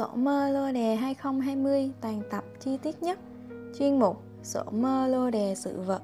[0.00, 3.18] Sổ mơ lô đề 2020 toàn tập chi tiết nhất.
[3.78, 6.02] Chuyên mục Sổ mơ lô đề sự vật.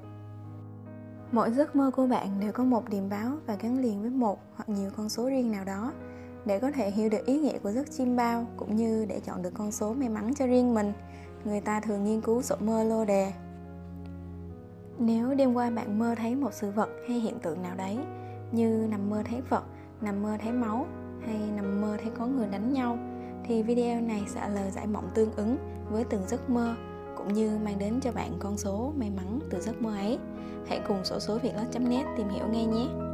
[1.33, 4.39] Mỗi giấc mơ của bạn đều có một điểm báo và gắn liền với một
[4.57, 5.93] hoặc nhiều con số riêng nào đó.
[6.45, 9.43] Để có thể hiểu được ý nghĩa của giấc chim bao cũng như để chọn
[9.43, 10.93] được con số may mắn cho riêng mình
[11.45, 13.33] Người ta thường nghiên cứu sổ mơ lô đề.
[14.99, 17.99] Nếu đêm qua bạn mơ thấy một sự vật hay hiện tượng nào đấy
[18.53, 19.63] Như nằm mơ thấy vật,
[20.01, 20.87] nằm mơ thấy máu
[21.27, 22.99] hay nằm mơ thấy có người đánh nhau
[23.49, 25.57] thì video này sẽ lời giải mộng tương ứng
[25.91, 26.75] với từng giấc mơ,
[27.17, 30.19] cũng như mang đến cho bạn con số may mắn từ giấc mơ ấy.
[30.69, 33.06] Hãy cùng sổ số việt net tìm hiểu ngay nhé.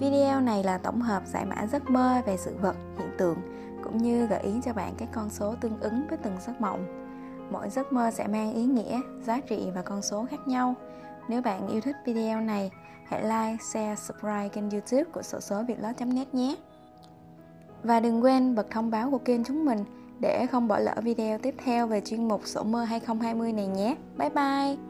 [0.00, 3.38] Video này là tổng hợp giải mã giấc mơ về sự vật, hiện tượng
[3.84, 6.86] cũng như gợi ý cho bạn các con số tương ứng với từng giấc mộng.
[7.50, 10.74] Mỗi giấc mơ sẽ mang ý nghĩa, giá trị và con số khác nhau.
[11.28, 12.70] Nếu bạn yêu thích video này,
[13.06, 16.56] hãy like, share, subscribe kênh youtube của sổ số vietlot.net nhé.
[17.82, 19.84] Và đừng quên bật thông báo của kênh chúng mình
[20.20, 23.96] để không bỏ lỡ video tiếp theo về chuyên mục sổ mơ 2020 này nhé.
[24.18, 24.89] Bye bye!